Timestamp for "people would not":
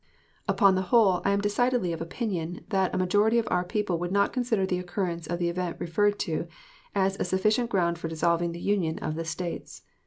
3.63-4.33